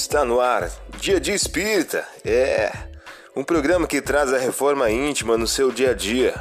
Está 0.00 0.24
no 0.24 0.38
ar, 0.38 0.70
Dia 1.00 1.18
de 1.18 1.32
Espírita. 1.32 2.06
É 2.24 2.70
um 3.36 3.42
programa 3.42 3.84
que 3.84 4.00
traz 4.00 4.32
a 4.32 4.38
reforma 4.38 4.88
íntima 4.88 5.36
no 5.36 5.46
seu 5.46 5.72
dia 5.72 5.90
a 5.90 5.92
dia. 5.92 6.34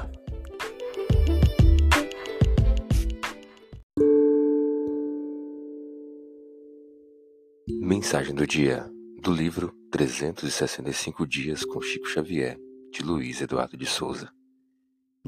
Mensagem 7.67 8.35
do 8.35 8.45
dia 8.45 8.87
do 9.23 9.33
livro 9.33 9.73
365 9.91 11.25
Dias 11.25 11.65
com 11.65 11.81
Chico 11.81 12.07
Xavier, 12.07 12.59
de 12.91 13.01
Luiz 13.01 13.41
Eduardo 13.41 13.75
de 13.75 13.87
Souza. 13.87 14.29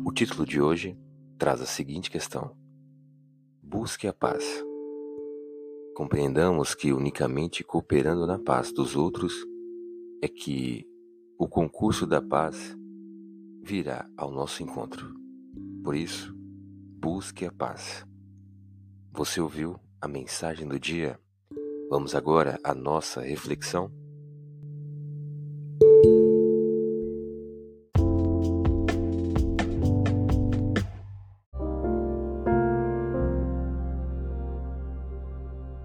O 0.05 0.14
título 0.14 0.46
de 0.46 0.61
hoje 0.61 0.96
traz 1.39 1.59
a 1.61 1.66
seguinte 1.66 2.11
questão: 2.11 2.55
Busque 3.64 4.07
a 4.07 4.14
paz. 4.14 4.69
Compreendamos 6.00 6.73
que 6.73 6.94
unicamente 6.94 7.62
cooperando 7.62 8.26
na 8.26 8.40
paz 8.40 8.71
dos 8.71 8.95
outros 8.95 9.34
é 10.23 10.30
que 10.30 10.88
o 11.38 11.45
concurso 11.45 12.07
da 12.07 12.21
paz 12.21 12.73
virá 13.62 14.09
ao 14.16 14.31
nosso 14.31 14.63
encontro. 14.63 15.13
Por 15.84 15.93
isso, 15.93 16.34
busque 17.02 17.45
a 17.45 17.52
paz. 17.52 18.05
Você 19.12 19.41
ouviu 19.41 19.77
a 19.99 20.07
mensagem 20.07 20.66
do 20.66 20.80
dia? 20.80 21.20
Vamos 21.90 22.16
agora 22.16 22.57
à 22.63 22.73
nossa 22.73 23.20
reflexão? 23.20 23.91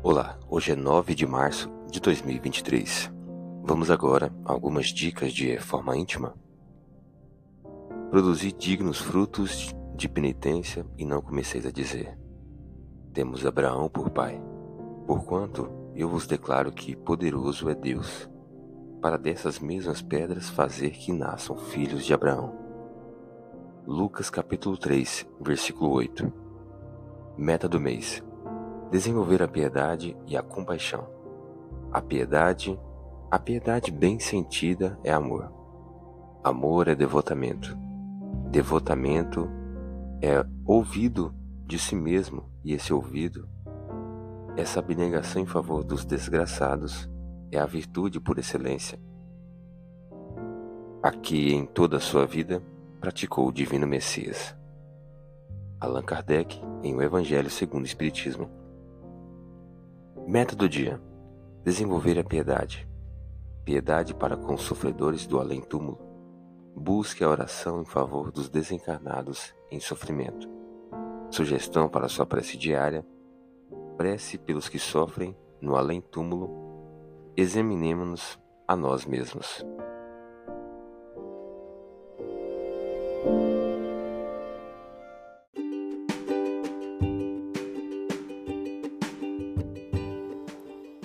Olá, 0.06 0.38
hoje 0.50 0.70
é 0.70 0.76
9 0.76 1.14
de 1.14 1.26
março 1.26 1.70
de 1.90 1.98
2023. 1.98 3.10
Vamos 3.62 3.90
agora 3.90 4.30
a 4.44 4.52
algumas 4.52 4.88
dicas 4.88 5.32
de 5.32 5.48
reforma 5.48 5.96
íntima. 5.96 6.34
Produzir 8.10 8.52
dignos 8.52 8.98
frutos 8.98 9.74
de 9.96 10.06
penitência 10.06 10.84
e 10.98 11.06
não 11.06 11.22
comeceis 11.22 11.64
a 11.64 11.70
dizer: 11.70 12.18
Temos 13.14 13.46
Abraão 13.46 13.88
por 13.88 14.10
pai. 14.10 14.38
Porquanto 15.06 15.70
eu 15.96 16.06
vos 16.06 16.26
declaro 16.26 16.70
que 16.70 16.94
poderoso 16.94 17.70
é 17.70 17.74
Deus, 17.74 18.28
para 19.00 19.16
dessas 19.16 19.58
mesmas 19.58 20.02
pedras 20.02 20.50
fazer 20.50 20.90
que 20.90 21.14
nasçam 21.14 21.56
filhos 21.56 22.04
de 22.04 22.12
Abraão. 22.12 22.54
Lucas 23.86 24.28
capítulo 24.28 24.76
3, 24.76 25.26
versículo 25.40 25.92
8. 25.92 26.30
Meta 27.38 27.66
do 27.66 27.80
mês: 27.80 28.22
desenvolver 28.94 29.42
a 29.42 29.48
piedade 29.48 30.16
e 30.24 30.36
a 30.36 30.42
compaixão. 30.42 31.08
A 31.90 32.00
piedade, 32.00 32.78
a 33.28 33.40
piedade 33.40 33.90
bem 33.90 34.20
sentida 34.20 34.96
é 35.02 35.12
amor. 35.12 35.52
Amor 36.44 36.86
é 36.86 36.94
devotamento. 36.94 37.76
Devotamento 38.52 39.50
é 40.22 40.46
ouvido 40.64 41.34
de 41.66 41.76
si 41.76 41.96
mesmo 41.96 42.48
e 42.62 42.72
esse 42.72 42.92
ouvido, 42.92 43.48
essa 44.56 44.78
abnegação 44.78 45.42
em 45.42 45.46
favor 45.46 45.82
dos 45.82 46.04
desgraçados 46.04 47.10
é 47.50 47.58
a 47.58 47.66
virtude 47.66 48.20
por 48.20 48.38
excelência. 48.38 48.96
Aqui 51.02 51.52
em 51.52 51.66
toda 51.66 51.96
a 51.96 52.00
sua 52.00 52.26
vida 52.26 52.62
praticou 53.00 53.48
o 53.48 53.52
divino 53.52 53.88
Messias. 53.88 54.54
Allan 55.80 56.04
Kardec 56.04 56.62
em 56.84 56.94
O 56.94 57.02
Evangelho 57.02 57.50
segundo 57.50 57.82
o 57.82 57.86
Espiritismo. 57.86 58.62
Meta 60.26 60.56
do 60.56 60.66
dia: 60.66 60.98
desenvolver 61.62 62.18
a 62.18 62.24
piedade. 62.24 62.88
Piedade 63.62 64.14
para 64.14 64.38
com 64.38 64.54
os 64.54 64.62
sofredores 64.62 65.26
do 65.26 65.38
além-túmulo. 65.38 65.98
Busque 66.74 67.22
a 67.22 67.28
oração 67.28 67.82
em 67.82 67.84
favor 67.84 68.32
dos 68.32 68.48
desencarnados 68.48 69.54
em 69.70 69.78
sofrimento. 69.78 70.48
Sugestão 71.30 71.90
para 71.90 72.08
sua 72.08 72.24
prece 72.24 72.56
diária: 72.56 73.04
prece 73.98 74.38
pelos 74.38 74.66
que 74.66 74.78
sofrem 74.78 75.36
no 75.60 75.76
além-túmulo. 75.76 76.50
Examinemos-nos 77.36 78.38
a 78.66 78.74
nós 78.74 79.04
mesmos. 79.04 79.62